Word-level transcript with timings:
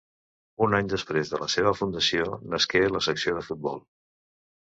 Un 0.67 0.71
any 0.77 0.87
després 0.93 1.31
de 1.33 1.39
la 1.41 1.49
seva 1.55 1.73
fundació 1.81 2.25
nasqué 2.55 2.81
la 2.95 3.03
secció 3.09 3.35
de 3.37 3.43
futbol. 3.51 3.77